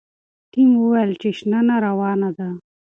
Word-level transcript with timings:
ټیم 0.51 0.69
وویل 0.77 1.11
چې 1.21 1.29
شننه 1.37 1.75
روانه 1.85 2.29
ده. 2.37 2.47